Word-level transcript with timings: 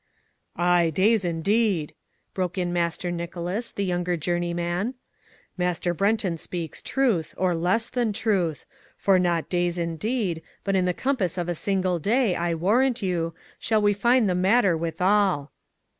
"Ay, 0.55 0.89
days 0.89 1.23
indeed!" 1.23 1.93
broke 2.33 2.57
in 2.57 2.73
Master 2.73 3.11
Nicholas, 3.11 3.71
the 3.71 3.85
younger 3.85 4.17
journeyman. 4.17 4.95
"Master 5.59 5.93
Brenton 5.93 6.39
speaks 6.39 6.81
truth, 6.81 7.35
or 7.37 7.53
less 7.53 7.87
than 7.87 8.11
truth. 8.11 8.65
For 8.97 9.19
not 9.19 9.47
days 9.47 9.77
indeed, 9.77 10.41
but 10.63 10.75
in 10.75 10.85
the 10.85 10.95
compass 10.95 11.37
of 11.37 11.47
a 11.47 11.53
single 11.53 11.99
day, 11.99 12.33
I 12.35 12.55
warrant 12.55 13.03
you, 13.03 13.35
shall 13.59 13.83
we 13.83 13.93
find 13.93 14.27
the 14.27 14.33
matter 14.33 14.75
withal." 14.75 15.51